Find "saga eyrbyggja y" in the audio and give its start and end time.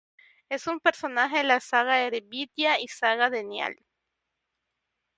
1.59-2.87